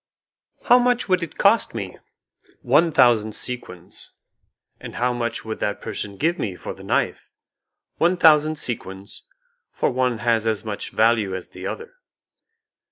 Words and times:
"How 0.63 0.79
much 0.79 1.07
would 1.07 1.21
it 1.21 1.37
cost 1.37 1.75
me?" 1.75 1.99
"One 2.63 2.91
thousand 2.91 3.35
sequins." 3.35 4.17
"And 4.79 4.95
how 4.95 5.13
much 5.13 5.45
would 5.45 5.59
that 5.59 5.79
person 5.79 6.17
give 6.17 6.39
me 6.39 6.55
for 6.55 6.73
the 6.73 6.83
knife?" 6.83 7.29
"One 7.97 8.17
thousand 8.17 8.55
sequins, 8.57 9.27
for 9.69 9.91
one 9.91 10.17
has 10.17 10.47
as 10.47 10.65
much 10.65 10.89
value 10.89 11.35
as 11.35 11.49
the 11.49 11.67
other." 11.67 11.93